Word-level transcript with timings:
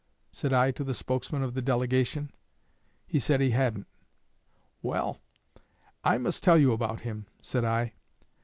said 0.31 0.51
I 0.51 0.71
to 0.71 0.83
the 0.83 0.95
spokesman 0.95 1.43
of 1.43 1.53
the 1.53 1.61
delegation. 1.61 2.31
He 3.05 3.19
said 3.19 3.39
he 3.39 3.51
hadn't. 3.51 3.85
'Well, 4.81 5.21
I 6.03 6.17
must 6.17 6.41
tell 6.41 6.57
you 6.57 6.71
about 6.71 7.01
him,' 7.01 7.27
said 7.39 7.63
I. 7.63 7.93